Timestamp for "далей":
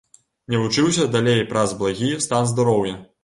1.17-1.43